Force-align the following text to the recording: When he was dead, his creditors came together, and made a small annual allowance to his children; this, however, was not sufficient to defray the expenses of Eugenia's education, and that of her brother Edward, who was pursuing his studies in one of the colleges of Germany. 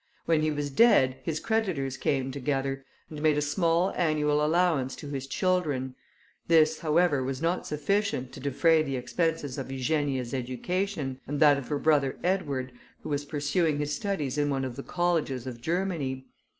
When 0.25 0.41
he 0.41 0.49
was 0.49 0.71
dead, 0.71 1.17
his 1.21 1.39
creditors 1.39 1.95
came 1.95 2.31
together, 2.31 2.83
and 3.11 3.21
made 3.21 3.37
a 3.37 3.39
small 3.41 3.91
annual 3.95 4.43
allowance 4.43 4.95
to 4.95 5.09
his 5.09 5.27
children; 5.27 5.93
this, 6.47 6.79
however, 6.79 7.23
was 7.23 7.39
not 7.39 7.67
sufficient 7.67 8.31
to 8.33 8.39
defray 8.39 8.81
the 8.81 8.95
expenses 8.95 9.59
of 9.59 9.71
Eugenia's 9.71 10.33
education, 10.33 11.19
and 11.27 11.39
that 11.39 11.59
of 11.59 11.67
her 11.67 11.77
brother 11.77 12.17
Edward, 12.23 12.71
who 13.03 13.09
was 13.09 13.25
pursuing 13.25 13.77
his 13.77 13.95
studies 13.95 14.39
in 14.39 14.49
one 14.49 14.65
of 14.65 14.75
the 14.75 14.81
colleges 14.81 15.45
of 15.45 15.61
Germany. 15.61 16.25